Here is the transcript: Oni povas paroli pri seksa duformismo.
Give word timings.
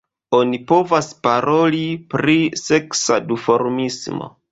Oni 0.35 0.59
povas 0.69 1.09
paroli 1.27 1.81
pri 2.13 2.37
seksa 2.61 3.19
duformismo. 3.33 4.31